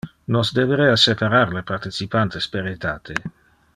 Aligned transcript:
Nos 0.35 0.49
deberea 0.59 0.95
separar 1.01 1.43
le 1.57 1.63
participantes 1.73 2.49
per 2.57 2.65
etate. 2.73 3.21